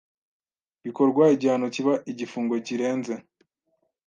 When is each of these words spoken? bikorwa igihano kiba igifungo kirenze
bikorwa 0.85 1.23
igihano 1.35 1.65
kiba 1.75 1.93
igifungo 2.11 2.53
kirenze 2.65 3.13